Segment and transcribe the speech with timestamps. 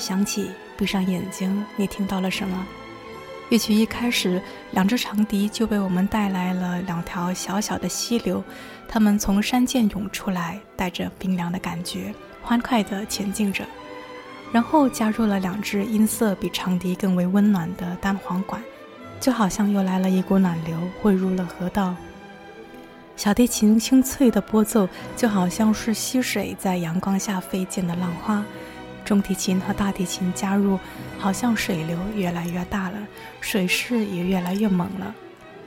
[0.00, 2.66] 响起，闭上眼睛，你听到了什么？
[3.50, 8.42] 乐曲一开始，两只长笛就为我们带来了两条小小的溪流，
[8.88, 13.64] 它们从山涧涌出来，带着冰凉的感觉，欢快地前进着。
[14.52, 18.60] 然后加入了两只音色比长笛更为温暖的单簧管，
[19.20, 21.94] 就好像又来了一股暖流汇入了河道。
[23.16, 28.44] 小提琴清脆的拨奏，就好像是溪水在阳光下飞溅的浪花。
[29.10, 30.78] 中提琴和大提琴加入，
[31.18, 32.96] 好像水流越来越大了，
[33.40, 35.12] 水势也越来越猛了。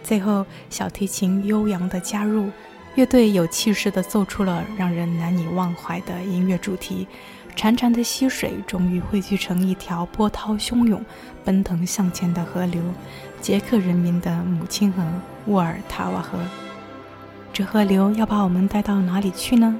[0.01, 2.49] 最后，小提琴悠扬的加入，
[2.95, 7.05] 乐队有气势地奏出了让人难以忘怀的音乐主题。
[7.53, 11.03] 潺潺的溪水终于汇聚成一条波涛汹涌、
[11.43, 12.81] 奔腾向前的河流——
[13.41, 15.03] 捷克人民的母亲河——
[15.47, 16.39] 沃尔塔瓦河。
[17.51, 19.77] 这河流要把我们带到哪里去呢？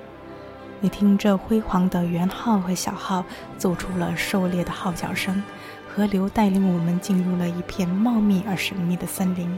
[0.84, 3.24] 你听，这辉煌的圆号和小号
[3.58, 5.42] 奏出了狩猎的号角声，
[5.88, 9.50] 河流带领我们进入了一片茂密而神秘的森林。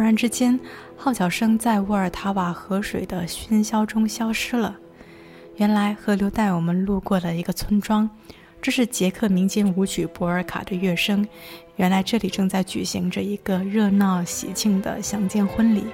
[0.00, 0.58] 然之间，
[0.96, 4.76] 号角声在沃尔塔瓦河水的喧嚣中消失了。
[5.56, 8.08] 原来，河流带我们路过了一个村庄，
[8.62, 11.26] 这是捷克民间舞曲博尔卡的乐声。
[11.76, 15.84] 原来，这里正在举行着一个热闹喜庆的乡间婚礼。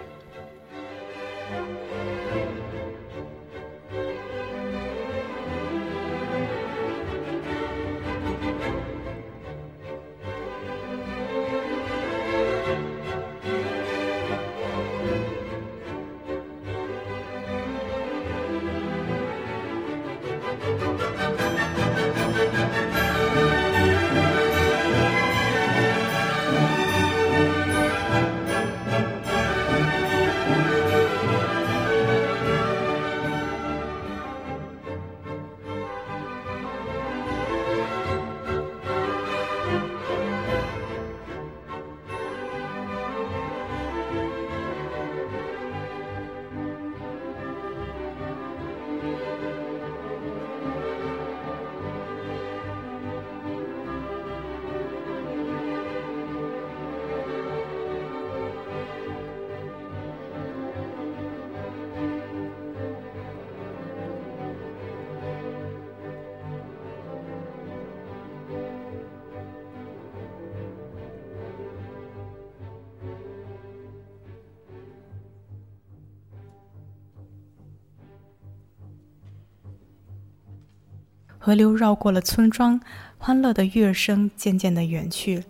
[81.46, 82.80] 河流绕过了村庄，
[83.18, 85.44] 欢乐的乐声渐渐地远去，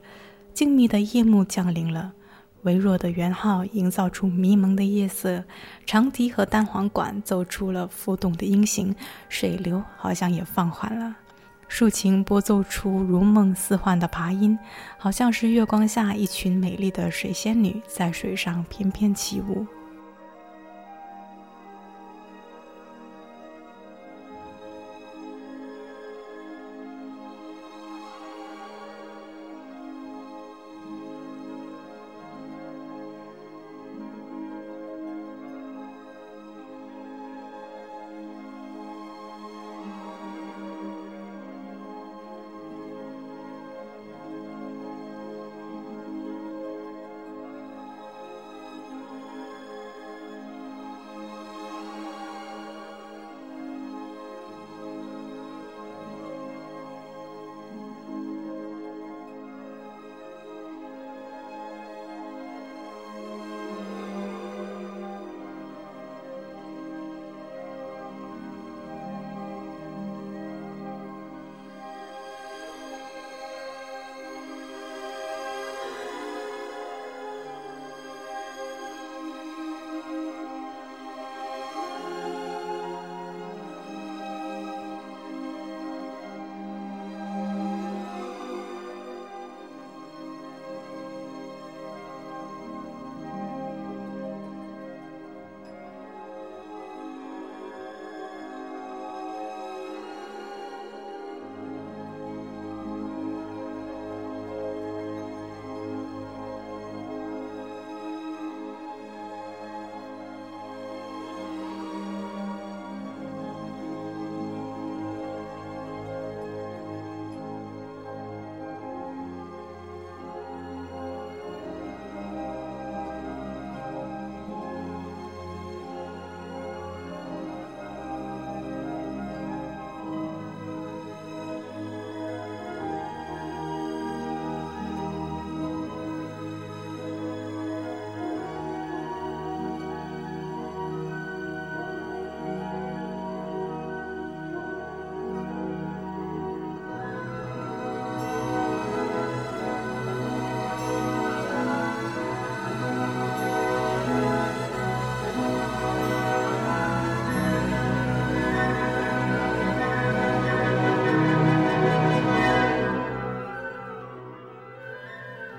[0.53, 2.13] 静谧的夜幕降临了。
[2.65, 5.43] 微弱的圆号营造出迷蒙的夜色，
[5.87, 8.95] 长笛和单簧管奏出了浮动的音型，
[9.31, 11.17] 水流好像也放缓了。
[11.67, 14.59] 竖琴拨奏出如梦似幻的琶音，
[14.99, 19.67] 好像是月光下一群美丽的水仙女在水上翩翩起舞。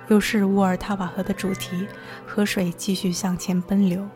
[0.09, 1.87] 又是沃尔塔瓦河的主题，
[2.25, 4.07] 河水继续向前奔流。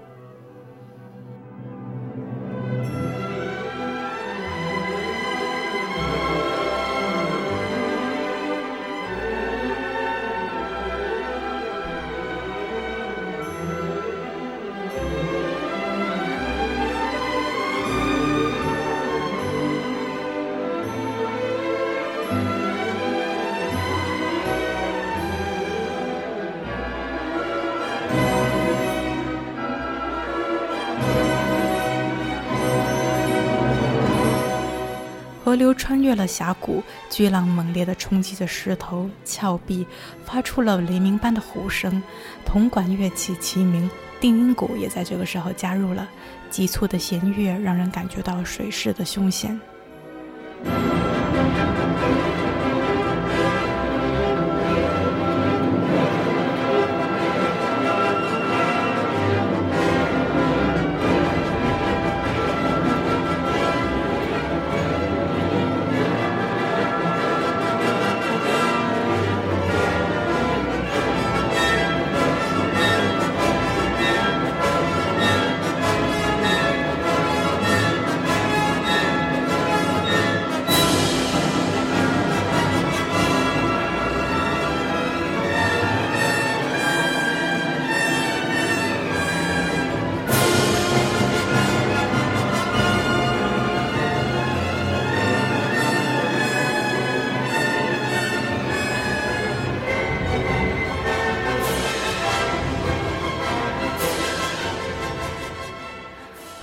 [35.52, 39.86] 河流穿越了峡谷，巨浪猛烈地冲击着石头、峭壁，
[40.24, 42.02] 发出了雷鸣般的吼声。
[42.46, 43.92] 铜管乐器齐鸣，
[44.22, 46.08] 定音鼓也在这个时候加入了，
[46.50, 49.60] 急促的弦乐让人感觉到水势的凶险。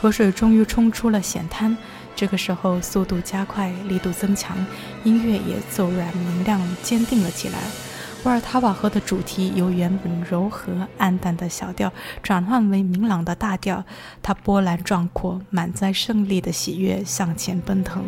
[0.08, 1.76] 河水终于冲出了险滩，
[2.16, 4.56] 这个时候速度加快，力度增强，
[5.04, 7.58] 音乐也骤然明亮、坚定了起来。
[8.24, 13.84] 沃尔塔瓦河的主题由原本柔和暗淡的小调转换为明朗的大调，
[14.22, 18.02] 它波澜壮阔，满载胜利的喜悦向前奔腾。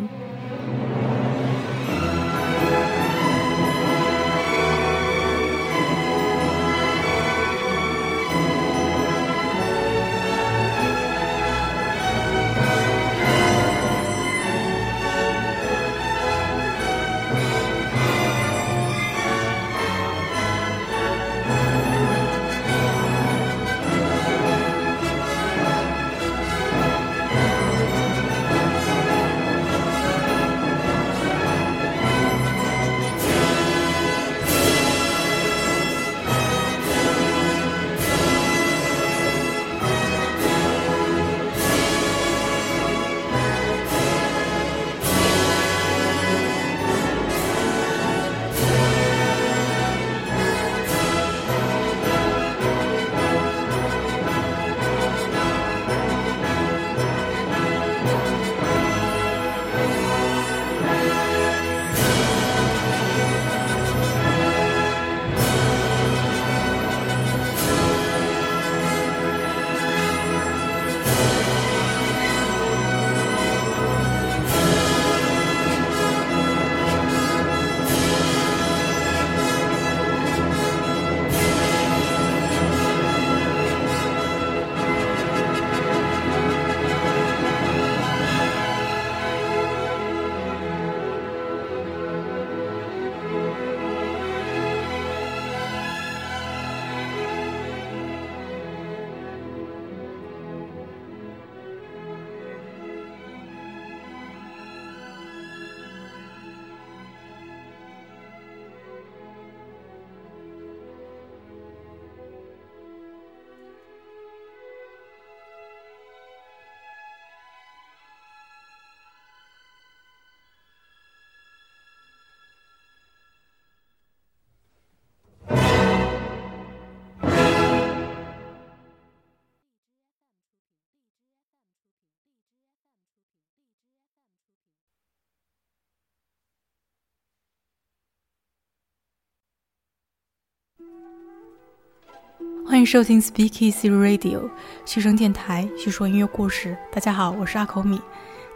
[142.65, 144.49] 欢迎收听 Speakeasy Radio
[144.85, 146.77] 虚声电台，叙说音乐故事。
[146.91, 148.01] 大家好，我是阿口米。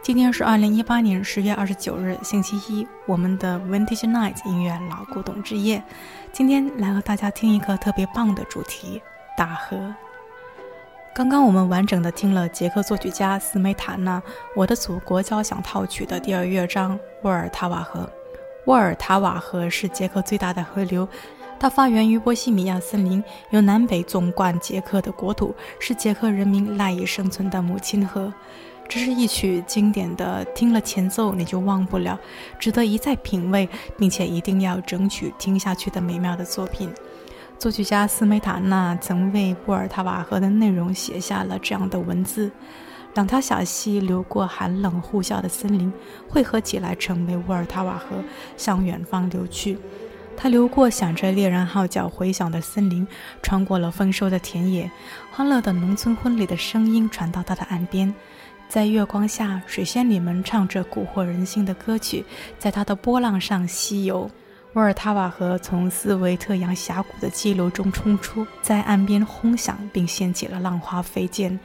[0.02, 5.82] 今天是二零一八年十月二十九日，星期一，我们的 Vintage Night 音乐老古董之夜。
[6.32, 9.02] 今天来和大家听一个特别棒的主题——
[9.36, 9.94] 大河。
[11.14, 14.20] 刚刚我们完整的听了捷克作曲家斯梅塔纳
[14.54, 18.00] 《我的祖国交响套曲》的第二乐章《沃尔塔瓦河》。
[18.66, 21.08] 沃尔塔瓦河是捷克最大的河流。
[21.58, 28.32] 它发源于波西米亚森林，由南北纵贯捷克的国土，是捷克人民赖以生存的母亲河。
[28.88, 32.16] 这是一曲经典的，听了前奏你就忘不了，
[32.58, 36.92] 值得一再品味，并且一定要整曲听下去的美妙的作品。
[37.58, 42.48] 作曲家斯梅塔纳曾为沃尔塔瓦河的内容写下了这样的文字：
[43.14, 45.92] 两条小溪流过寒冷呼啸的森林，
[46.28, 48.22] 汇合起来成为沃尔塔瓦河，
[48.56, 49.78] 向远方流去。
[50.36, 53.06] 它流过响着猎人号角回响的森林，
[53.42, 54.90] 穿过了丰收的田野，
[55.32, 58.14] 欢乐的农村婚礼的声音传到它的岸边。
[58.68, 62.24] 在月光下，水仙女们唱着蛊惑人心的歌曲，
[62.58, 64.30] 在它的波浪上西游。
[64.74, 71.58] 沃尔塔瓦河从斯维特扬峡谷的激流中冲出，在岸边轰响，并掀起了浪花飞溅。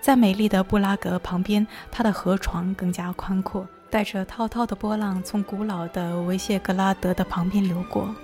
[0.00, 8.14] 在美丽的布拉格旁边，它的河床更加宽阔，带着滔滔的波浪从古老的维谢格拉德的旁边流过。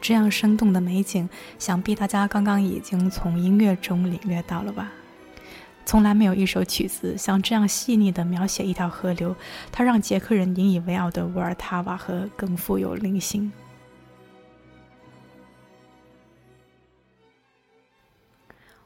[0.00, 1.28] 这样生动的美景，
[1.58, 4.90] 想必大家刚刚已经从音乐中领略到了吧。
[5.84, 9.36] 从来没有一首曲子像这样细腻地描写一条河流，
[9.70, 13.52] 它让捷克人引以为傲的沃尔塔瓦河更富有灵性。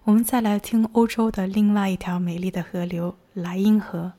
[0.02, 4.14] 我们再来听欧洲的另外一条美丽的河流——莱茵河。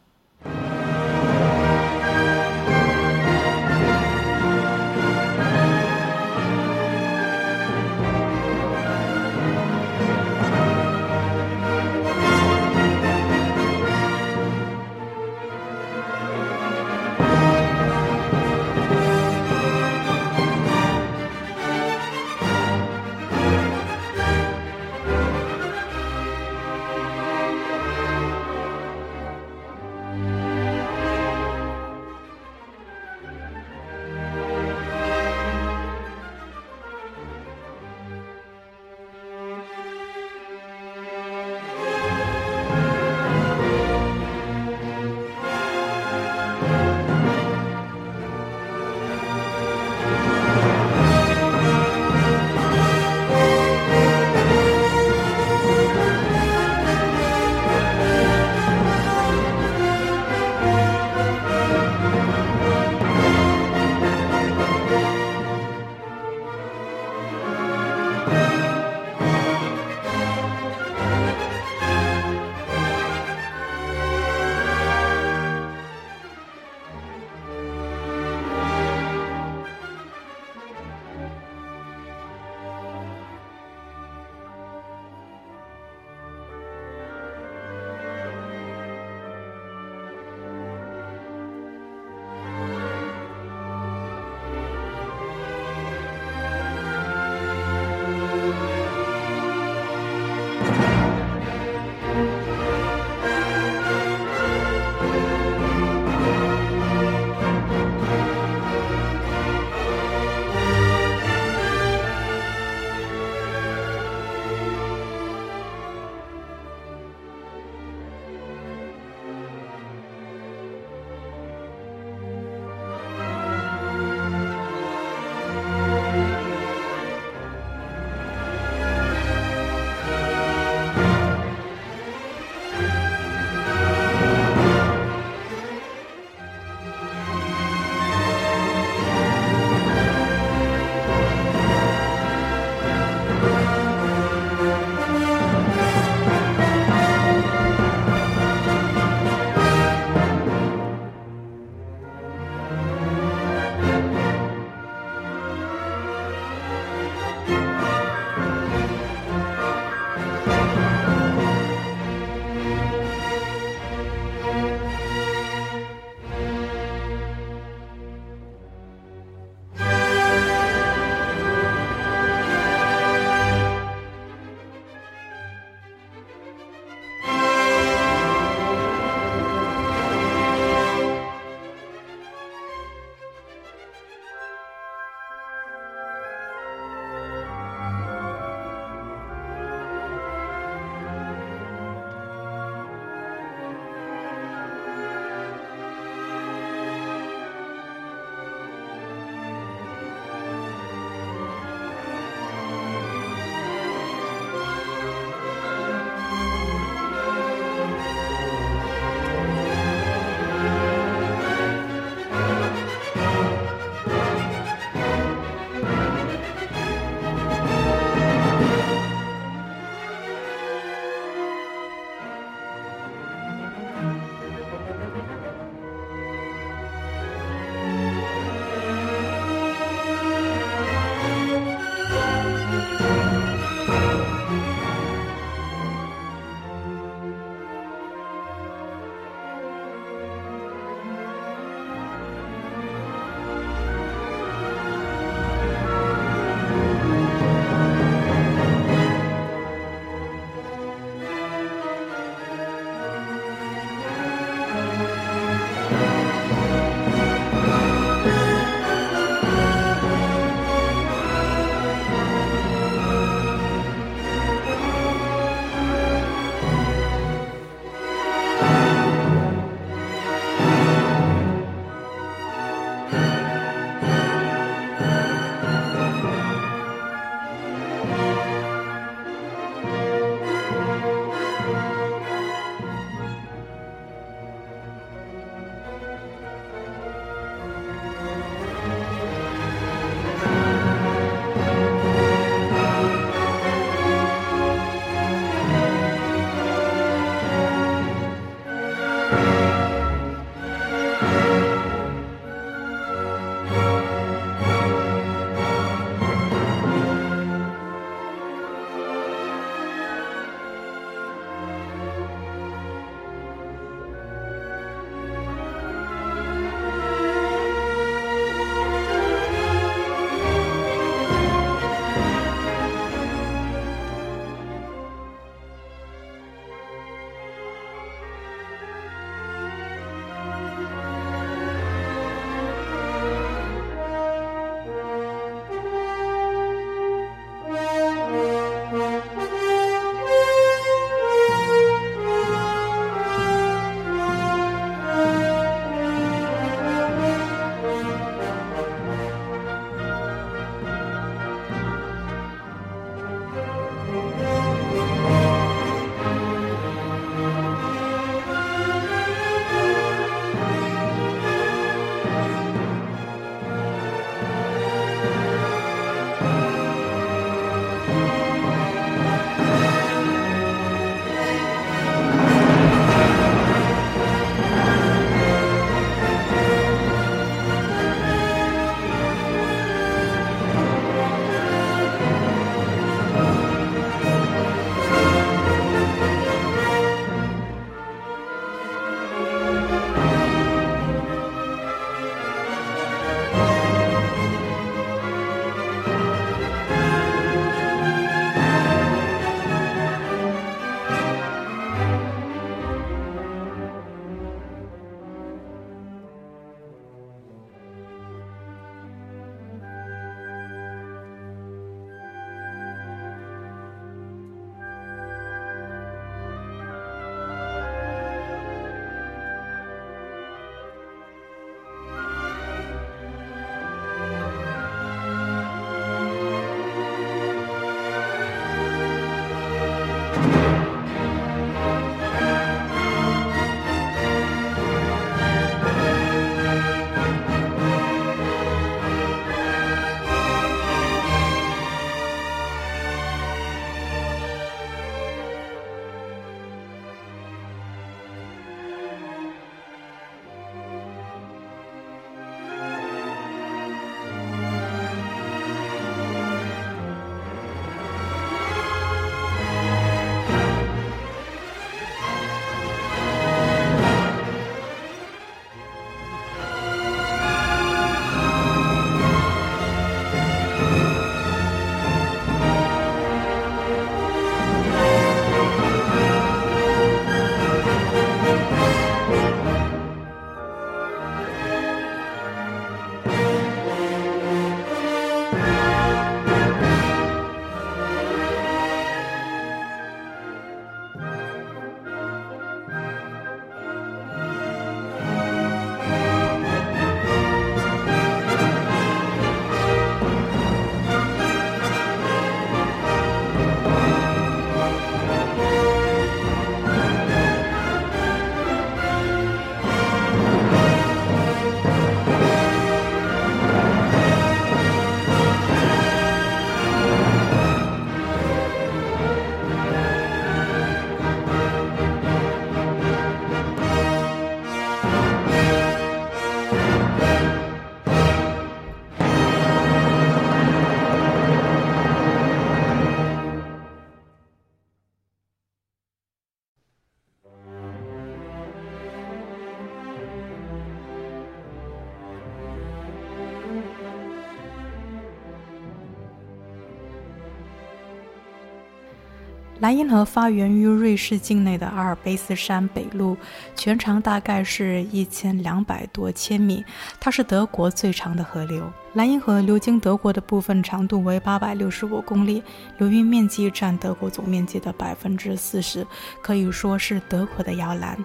[549.89, 553.35] 莱茵河发源于瑞士境内的阿尔卑斯山北麓，
[553.75, 556.85] 全长大概是一千两百多千米。
[557.19, 558.87] 它是德国最长的河流。
[559.13, 562.61] 莱茵河流经德国的部分长度为八百六十五公里，
[562.99, 566.05] 流域面积占德国总面积的百分之四十，
[566.43, 568.15] 可以说是德国的摇篮。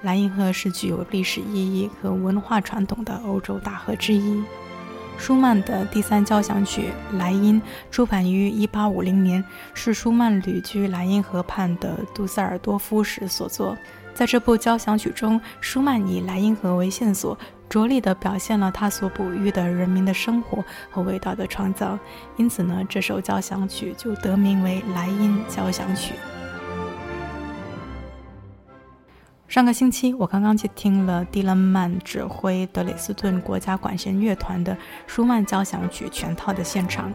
[0.00, 4.42] 莱茵河是具有历史意义和文化传统的欧洲大河之一。
[5.18, 13.76] 舒曼的第三交响曲《莱茵》出版于1850年，是舒曼旅居莱茵河畔的杜塞尔多夫时所作。
[14.14, 21.98] 在这部交响曲中，舒曼以莱茵河为线索，着力地表现了他所哺育的人民的生活和伟大的创造。
[22.36, 26.14] 因此呢，这首交响曲就得名为《莱茵交响曲》。
[29.52, 34.74] 上个星期，我刚刚去听了迪勒曼指挥德累斯顿国家管弦乐团的
[35.06, 37.12] 舒曼交响曲全套的现场。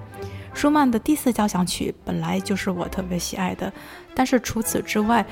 [0.53, 3.73] 舒曼的第四交响曲本来就是我特别喜爱的，
[4.13, 5.25] 但是除此之外，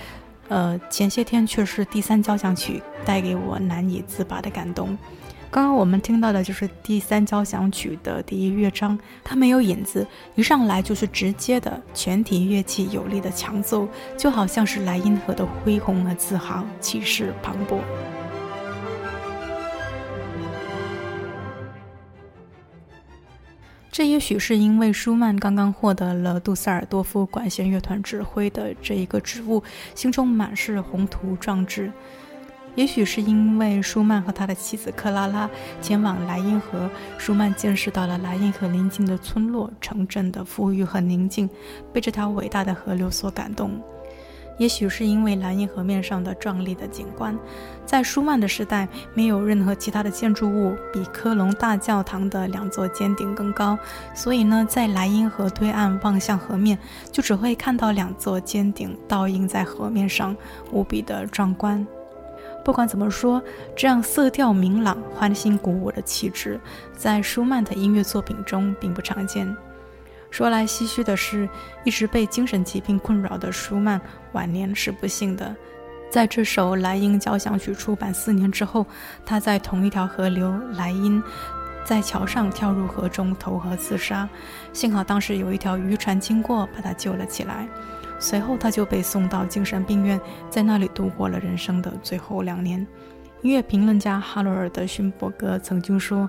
[0.47, 4.97] 呃，前些天却是第三交响曲带给我难以自拔的感动。
[5.55, 13.87] 刚刚我们听到的就是第三交响曲的第一乐章，它没有引子，一上来就是直接的全体乐器有力的强奏，
[14.17, 17.79] 就好像是莱茵河的恢宏和自豪，气势磅礴。
[23.89, 29.63] 这也许是因为舒曼刚刚获得了杜塞尔多夫管弦乐团指挥的这一个职务，
[29.95, 31.89] 心中满是宏图壮志。
[32.75, 35.49] 也许是因为舒曼和他的妻子克拉拉
[35.81, 41.49] 前往莱茵河，舒曼见识到了莱茵河邻近的村落、城镇的富裕和宁静，
[41.93, 43.81] 被这条伟大的河流所感动。
[44.57, 47.37] 也许是因为莱茵河面上的壮丽的景观，
[47.85, 53.77] 在舒曼的时代，没有任何其他的建筑物比科隆大教堂的两座尖顶更高，
[54.13, 56.77] 所以呢，在莱茵河对岸望向河面，
[57.11, 60.33] 就只会看到两座尖顶倒映在河面上，
[60.71, 61.85] 无比的壮观。
[62.65, 63.39] 不管怎么说，
[63.75, 66.59] 这样色调明朗、欢欣鼓舞的气质，
[66.97, 69.55] 在舒曼的音乐作品中并不常见。
[70.31, 71.47] 说来唏嘘的是，
[71.83, 74.01] 一直被精神疾病困扰的舒曼
[74.31, 75.55] 晚年是不幸的。
[76.09, 78.83] 在这首莱茵交响曲出版四年之后，
[79.23, 81.21] 他在同一条河流莱茵，
[81.85, 84.27] 在桥上跳入河中投河自杀。
[84.73, 87.67] 幸好当时有一条渔船经过，把他救了起来。
[88.19, 92.85] 随后，他就被送到精神病院，在那里度过了人生的最后两年。
[93.41, 96.27] 音乐评论家哈罗尔德勋伯格曾经说：“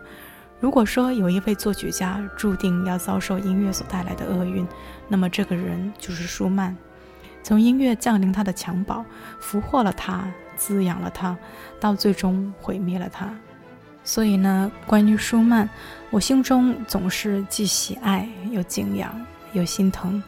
[0.61, 4.67] 如果说有一位作曲家注定要遭受音乐所带来的厄运，
[5.09, 6.77] 那么这个人就是舒曼。
[7.43, 9.05] 从音乐降临他的襁褓，
[9.41, 11.35] 俘获了他，滋养了他，
[11.81, 13.31] 到最终毁灭了他。
[14.05, 15.67] 所以呢，关于舒曼，
[16.11, 19.15] 我心中总是既喜爱又敬仰
[19.53, 20.23] 又心疼。”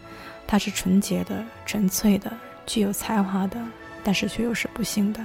[0.48, 2.32] 他是纯洁的、纯粹的、
[2.66, 3.60] 具有才华的，
[4.02, 5.24] 但是却又是不幸的。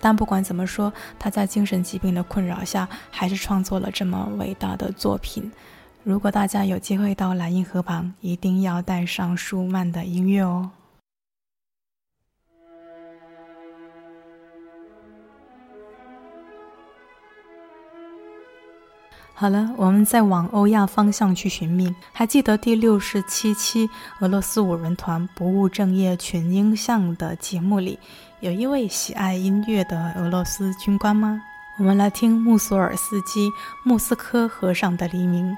[0.00, 5.50] 但不管怎么说，他在精神疾病的困扰下，还是创作了这么伟大的作品。
[6.02, 10.70] 如果大家有机会到莱茵河旁，一定要带上舒曼的音乐哦。
[19.36, 21.92] 好了，我们再往欧亚方向去寻觅。
[22.12, 27.98] 还记得第六十七期俄罗斯五人团不务正业群英像的节目里，
[28.38, 31.42] 有一位喜爱音乐的俄罗斯军官吗？
[31.78, 33.48] 我们来听穆索尔斯基
[33.82, 35.50] 《莫斯科河上的黎明》。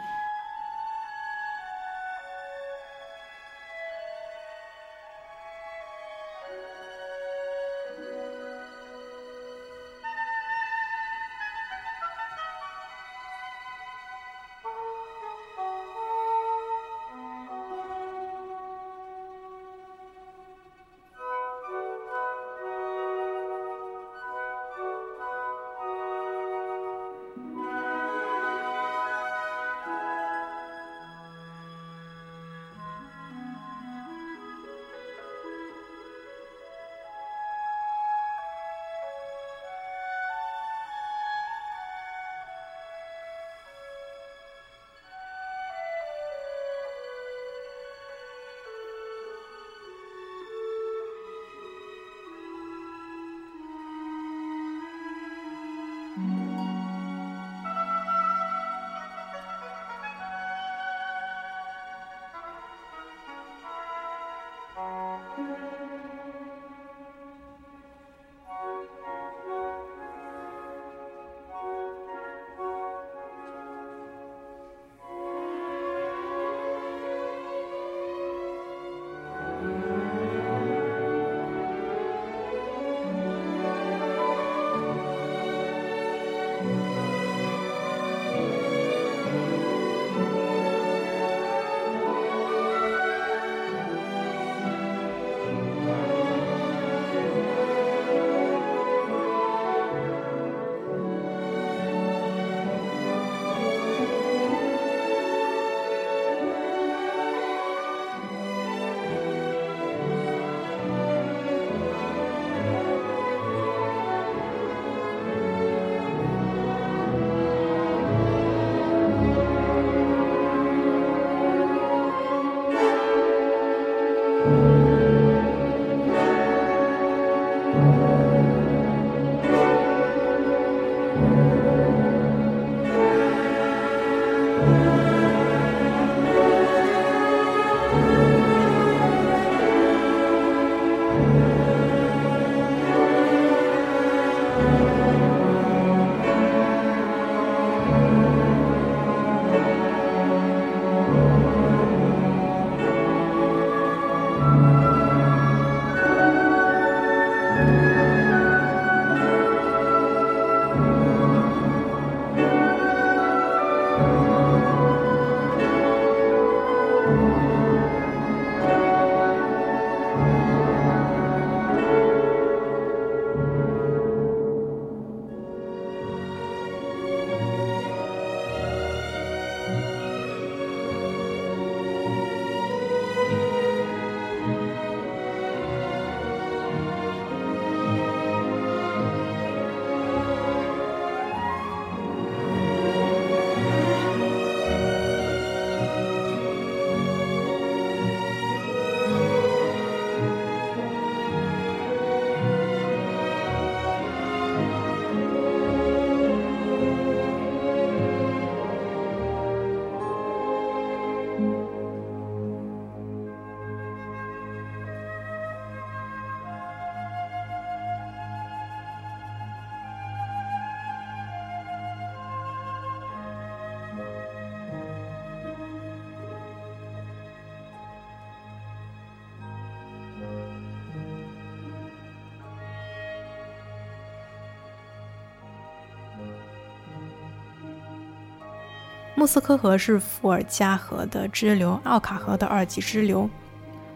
[239.26, 243.28] 莫斯科河是伏尔加河的支流，奥卡河的二级支流，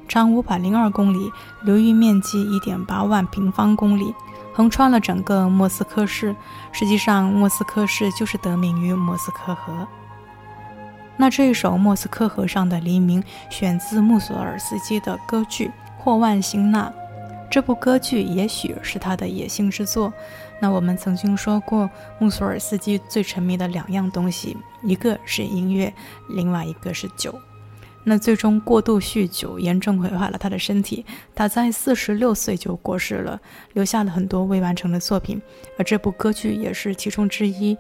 [0.09, 1.31] 长五百零二公里，
[1.63, 4.13] 流域面积一点八万平方公里，
[4.53, 6.35] 横穿了整个莫斯科市。
[6.73, 9.87] 实际上，莫斯科市就是得名于莫斯科河。
[11.17, 16.87] 那这一首《莫斯科河上的黎明》选自穆索尔斯基的歌剧《霍万辛娜》。
[17.51, 20.13] 这部歌剧也许是他的野性之作。
[20.61, 25.93] 那我们曾经说过，穆索尔斯基最沉迷的两样东西，一个是音乐，
[26.29, 27.35] 另外一个是酒。
[28.05, 31.05] 那最终过度酗酒，严重毁坏了他的身体。
[31.35, 33.41] 他在四十六岁就过世了，
[33.73, 35.41] 留下了很多未完成的作品，
[35.77, 37.77] 而这部歌剧也是其中之一。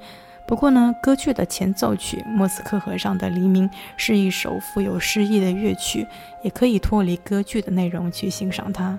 [0.46, 6.06] 不过呢，歌剧的前奏曲《莫斯科河上的黎明》是一首富有诗意的乐曲，
[6.42, 8.98] 也可以脱离歌剧的内容去欣赏它。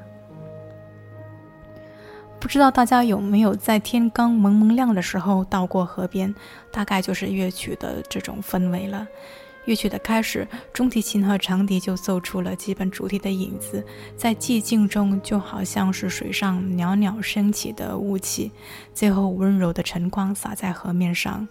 [2.42, 6.34] 不知道大家有没有在天刚蒙蒙亮的时候到过河边？
[6.72, 9.08] 大概就是乐曲的这种氛围了。
[9.66, 13.86] 乐曲的开始，中提琴和长笛就奏出了基本主题的影子，
[14.18, 18.52] 在寂静中就好像是水上袅袅升起的雾气，
[18.92, 21.48] 最后温柔的晨光洒在河面上。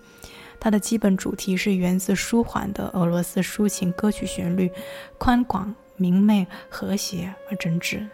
[0.58, 4.68] 它的基本主题是源自舒缓的俄罗斯抒情歌曲旋律，
[5.18, 8.06] 宽广、明媚、和谐而真挚。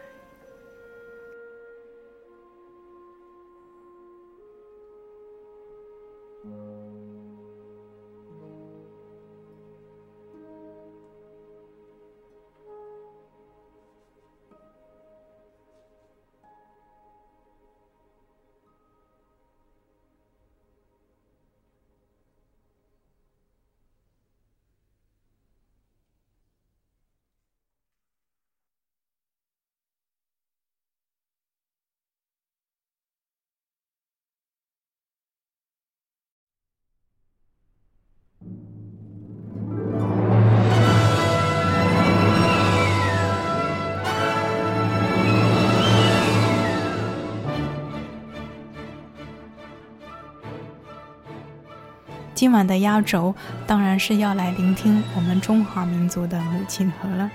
[52.37, 53.35] 今晚的压轴
[53.67, 57.31] 当然是要来聆听我们中华民族的母亲河了。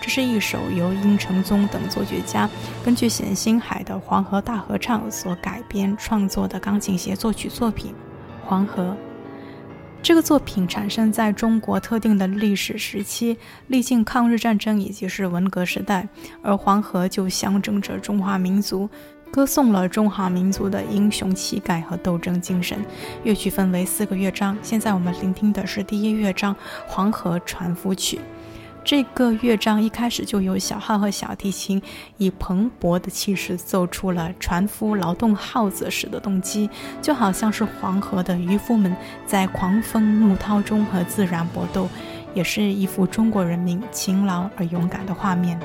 [0.00, 2.48] 这是一首由殷承宗等作曲家
[2.84, 7.92] 根据冼星海的《黄河大合唱》所改编创作的钢琴协奏曲作品
[8.46, 8.84] 《黄河》。
[10.00, 16.08] 这个作品产生在中国特定的历史时期，历经抗日战争以及是文革时代，
[16.40, 18.88] 而黄河就象征着中华民族。
[19.30, 22.78] 歌颂了中华民族的英雄气概和斗争精神。
[23.22, 26.54] 乐曲分为四个乐章，现在我们聆听的是第一乐章
[26.86, 28.16] 《黄河船夫曲》。
[28.82, 31.80] 这个乐章一开始就有小号和小提琴
[32.16, 36.68] 以蓬勃的气势奏出了船夫劳动号子时的动机，
[37.02, 41.88] 就好像是黄河的渔夫们在狂风怒涛中和自然搏斗，
[42.32, 45.60] 也是一幅中国人民勤劳而勇敢的画面。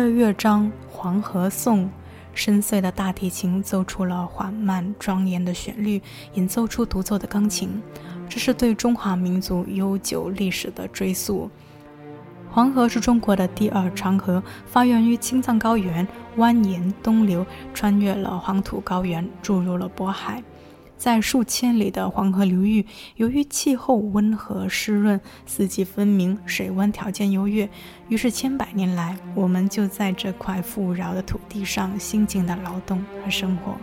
[0.00, 1.84] 第二乐章《黄河颂》，
[2.32, 6.00] 深邃的大提琴奏出了缓慢庄严的旋律，
[6.32, 7.82] 演奏出独奏的钢琴。
[8.26, 11.50] 这是对中华民族悠久历史的追溯。
[12.48, 17.44] 黄河是中国的第二长河，发源于青藏高原，蜿蜒东流，
[17.74, 20.42] 穿越了黄土高原，注入了渤海。
[21.00, 22.84] 在数千里的黄河流域，
[23.16, 27.66] 由于气候温和湿润，四季分明，水温条件优越，
[28.10, 33.78] 于是千百年来，我们就在这块富饶的土地上辛勤的劳动和生活。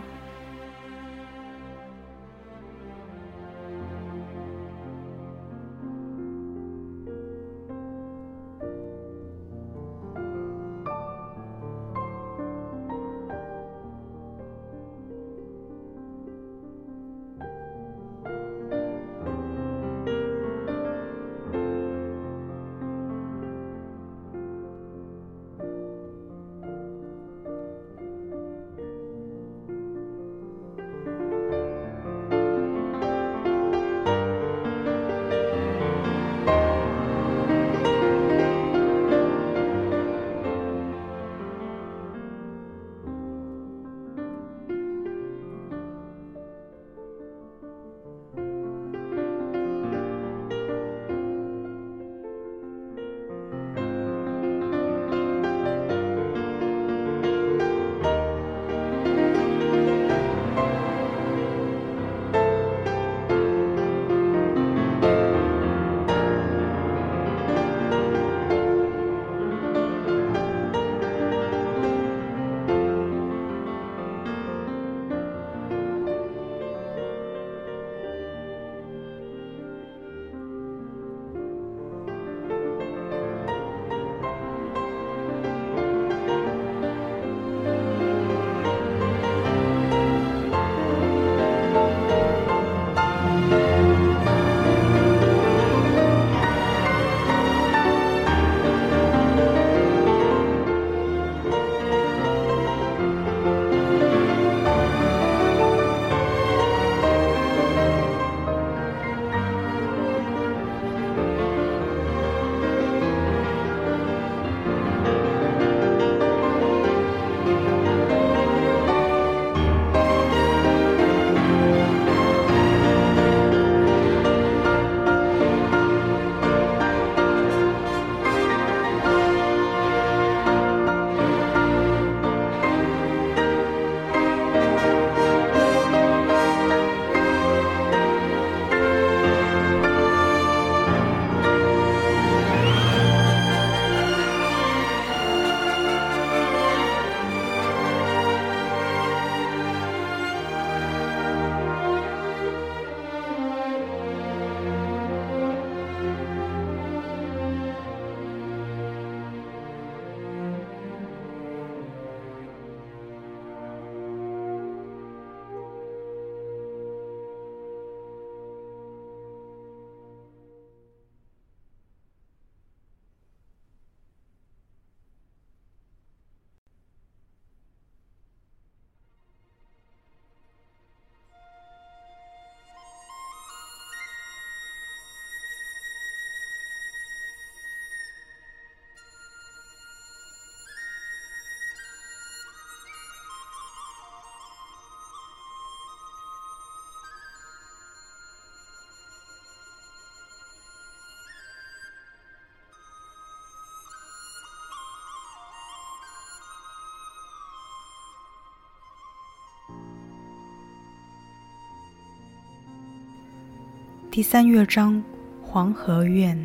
[214.10, 214.94] 第三乐章
[215.42, 216.36] 《黄河怨》。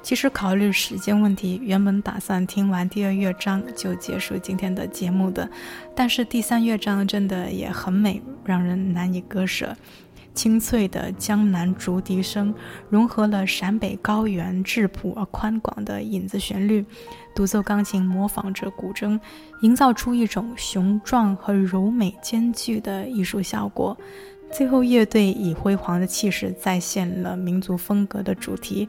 [0.00, 5.50] 其实考虑时间问题，原本打算听完第二乐章就结束今天的节目的。
[5.94, 9.76] 但是第三乐章真的也很美，让人难以割舍。
[10.34, 12.54] 清脆的江南竹笛声，
[12.88, 16.86] 融合了陕北高原质朴而宽广的引子旋律。
[17.34, 19.18] 独奏钢琴模仿着古筝，
[19.62, 23.98] 营造出一种雄壮和柔美兼具的艺术效果。
[24.50, 28.88] 最后，乐队以辉煌的气势再现了民族风格的主题。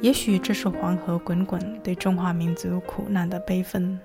[0.00, 3.98] 也许这是黄河滚滚对中华民族苦难的悲愤。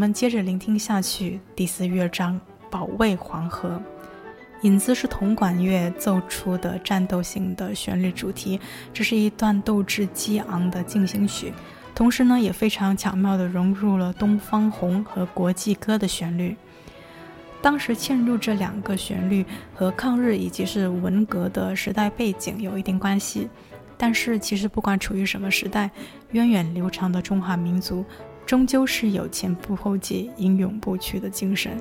[0.00, 2.34] 我们接着聆听下去，第四乐章
[2.70, 3.68] 《保卫黄河》。
[4.62, 8.58] 引子是铜管乐奏出的战斗性的旋律主题，
[8.94, 11.52] 这是一段斗志激昂的进行曲，
[11.94, 16.56] 同时呢也非常巧妙地融入了东方红和国际歌的旋律。
[17.60, 19.44] 当时嵌入这两个旋律
[19.74, 23.50] 和抗日以及是文革的时代背景有一定关系，
[23.98, 25.90] 但是其实不管处于什么时代，
[26.30, 28.02] 源远流长的中华民族
[28.50, 31.80] 终究是有前仆后继、英勇不屈的精神。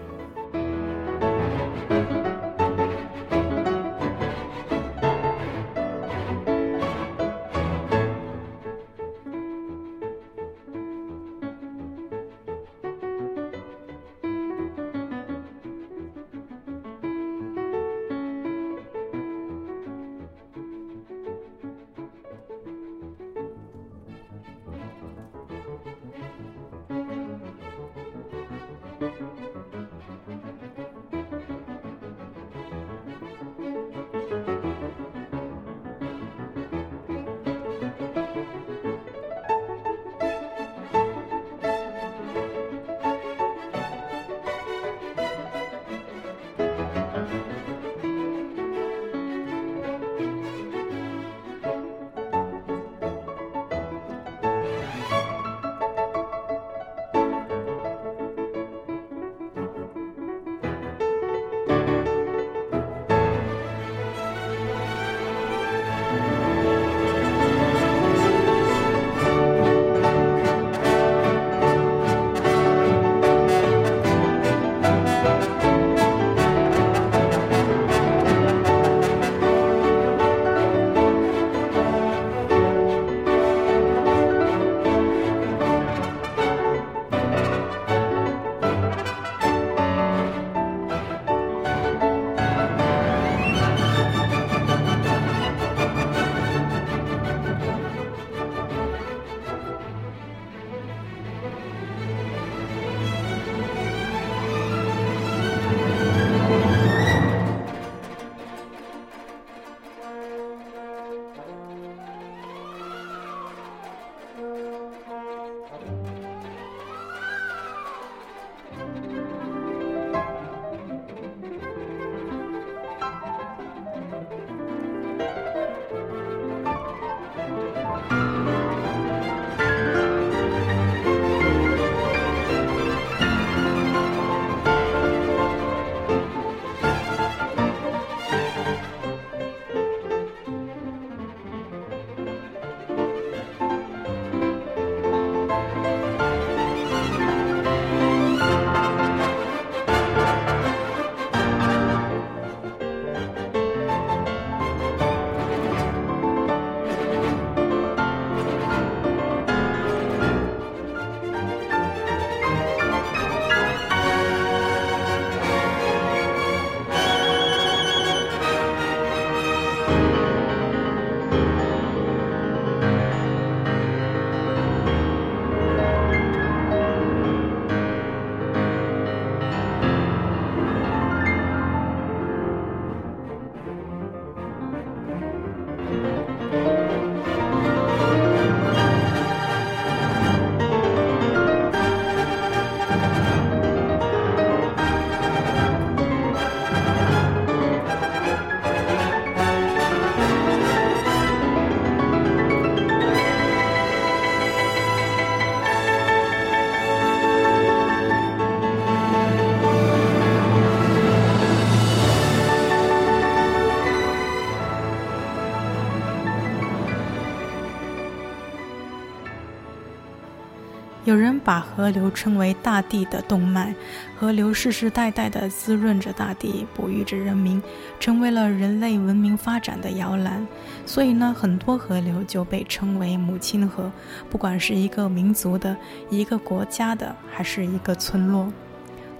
[221.09, 223.73] 有人把河流称为大地的动脉，
[224.15, 227.59] 河流世世代代的滋润着大地，哺育着人民，
[227.99, 230.45] 成为了人类文明发展的摇篮。
[230.85, 233.91] 所以呢，很多河流就被称为母亲河，
[234.29, 235.75] 不管是一个民族的、
[236.11, 238.53] 一个国家的，还是一个村落。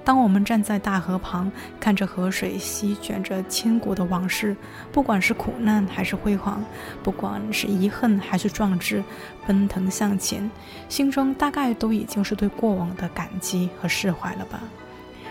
[0.10, 4.58] 当我们站在大河旁，看着河水席卷着千古的往事，
[4.92, 6.66] 不管是苦难还是辉煌，
[7.04, 9.04] 不管是遗恨还是壮志，
[9.46, 10.50] 奔腾向前，
[10.90, 14.60] 心中大概都已经是对过往的感激和释怀了吧？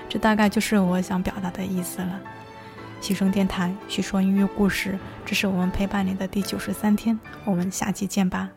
[0.08, 2.20] 这大概就是我想表达的意思了。
[3.00, 8.48] 西声电台叙说音乐故事，这是我们陪伴你的第九十三天，我们下期见吧。